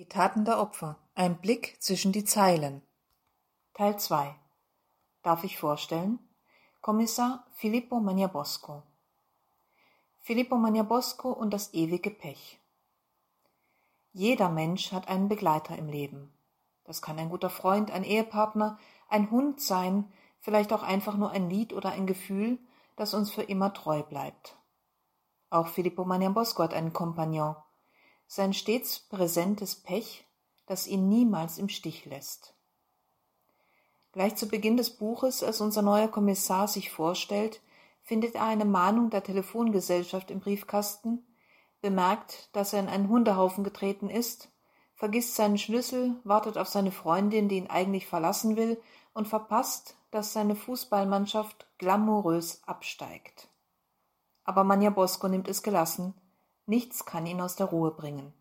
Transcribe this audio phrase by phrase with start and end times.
[0.00, 0.96] Die Taten der Opfer.
[1.14, 2.80] Ein Blick zwischen die Zeilen.
[3.74, 4.34] Teil 2.
[5.22, 6.18] Darf ich vorstellen?
[6.80, 8.82] Kommissar Filippo Magnabosco.
[10.20, 12.58] Filippo Magnabosco und das ewige Pech.
[14.14, 16.32] Jeder Mensch hat einen Begleiter im Leben.
[16.84, 18.78] Das kann ein guter Freund, ein Ehepartner,
[19.10, 22.58] ein Hund sein, vielleicht auch einfach nur ein Lied oder ein Gefühl,
[22.96, 24.56] das uns für immer treu bleibt.
[25.50, 27.54] Auch Filippo Magnabosco hat einen Kompagnon,
[28.32, 30.24] sein stets präsentes Pech,
[30.66, 32.54] das ihn niemals im Stich lässt.
[34.12, 37.60] Gleich zu Beginn des Buches, als unser neuer Kommissar sich vorstellt,
[38.04, 41.26] findet er eine Mahnung der Telefongesellschaft im Briefkasten,
[41.80, 44.48] bemerkt, dass er in einen Hundehaufen getreten ist,
[44.94, 48.80] vergisst seinen Schlüssel, wartet auf seine Freundin, die ihn eigentlich verlassen will,
[49.12, 53.48] und verpasst, dass seine Fußballmannschaft glamourös absteigt.
[54.44, 56.14] Aber Manja Bosco nimmt es gelassen,
[56.70, 58.32] nichts kann ihn aus der Ruhe bringen.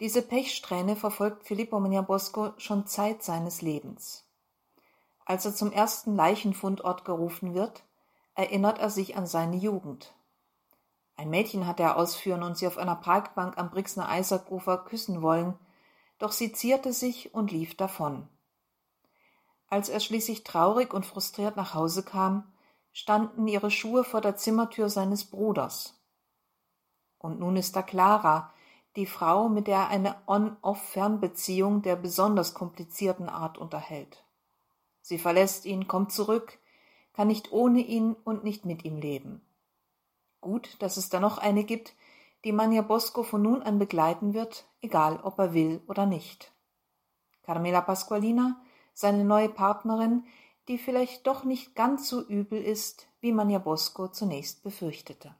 [0.00, 4.26] Diese Pechsträhne verfolgt Filippo Bosco schon Zeit seines Lebens.
[5.24, 7.84] Als er zum ersten Leichenfundort gerufen wird,
[8.34, 10.14] erinnert er sich an seine Jugend.
[11.16, 15.58] Ein Mädchen hat er ausführen und sie auf einer Parkbank am Brixner Eisagufer küssen wollen,
[16.18, 18.26] doch sie zierte sich und lief davon.
[19.68, 22.49] Als er schließlich traurig und frustriert nach Hause kam,
[22.92, 26.00] standen ihre Schuhe vor der Zimmertür seines Bruders.
[27.18, 28.52] Und nun ist da Clara,
[28.96, 34.24] die Frau, mit der er eine On-Off-Fernbeziehung der besonders komplizierten Art unterhält.
[35.00, 36.58] Sie verlässt ihn, kommt zurück,
[37.12, 39.42] kann nicht ohne ihn und nicht mit ihm leben.
[40.40, 41.94] Gut, dass es da noch eine gibt,
[42.44, 46.52] die Manja Bosco von nun an begleiten wird, egal ob er will oder nicht.
[47.42, 48.60] Carmela Pasqualina,
[48.94, 50.24] seine neue Partnerin,
[50.68, 55.34] die vielleicht doch nicht ganz so übel ist, wie Manja Bosco zunächst befürchtete.